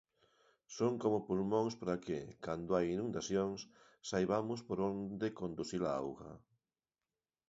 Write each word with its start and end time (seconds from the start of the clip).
Son 0.77 0.93
como 1.03 1.23
pulmóns 1.27 1.73
para 1.81 1.97
que, 2.05 2.19
cando 2.45 2.69
hai 2.75 2.85
inundacións, 2.95 3.59
saibamos 4.09 4.59
por 4.67 4.77
onde 4.91 5.35
conducir 5.41 5.81
a 5.89 5.91
auga. 6.01 6.31